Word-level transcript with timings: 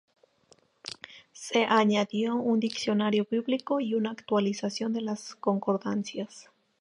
Se 1.31 1.65
añadió 1.65 2.33
un 2.35 2.59
diccionario 2.59 3.27
bíblico 3.29 3.79
y 3.79 3.93
una 3.93 4.09
actualización 4.09 4.93
de 4.93 5.01
las 5.01 5.35
concordancias. 5.35 6.49